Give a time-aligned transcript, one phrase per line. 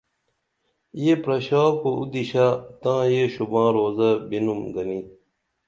[1.03, 2.45] یہ پراشا کُو اُدِشہ
[2.81, 4.99] تاں یہ شوباں روضہ بِنُم گنی